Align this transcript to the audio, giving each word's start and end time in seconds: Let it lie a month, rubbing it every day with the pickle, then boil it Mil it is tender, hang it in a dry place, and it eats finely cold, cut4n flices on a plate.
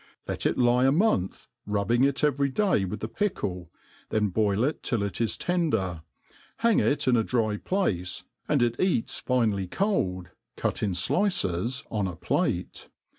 Let 0.27 0.47
it 0.47 0.57
lie 0.57 0.85
a 0.85 0.91
month, 0.91 1.45
rubbing 1.67 2.03
it 2.05 2.23
every 2.23 2.49
day 2.49 2.85
with 2.85 3.01
the 3.01 3.07
pickle, 3.07 3.69
then 4.09 4.29
boil 4.29 4.63
it 4.63 4.91
Mil 4.91 5.03
it 5.03 5.21
is 5.21 5.37
tender, 5.37 6.01
hang 6.57 6.79
it 6.79 7.07
in 7.07 7.15
a 7.15 7.23
dry 7.23 7.57
place, 7.57 8.23
and 8.49 8.63
it 8.63 8.79
eats 8.79 9.19
finely 9.19 9.67
cold, 9.67 10.29
cut4n 10.57 10.95
flices 10.95 11.83
on 11.91 12.07
a 12.07 12.15
plate. 12.15 12.89